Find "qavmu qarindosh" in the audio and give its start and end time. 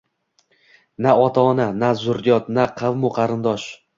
2.83-3.71